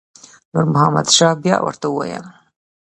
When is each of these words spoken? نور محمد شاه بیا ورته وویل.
نور 0.51 0.65
محمد 0.73 1.07
شاه 1.17 1.33
بیا 1.43 1.55
ورته 1.65 1.87
وویل. 1.89 2.25